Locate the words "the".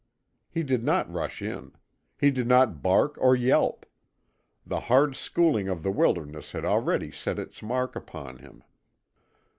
4.65-4.79, 5.83-5.91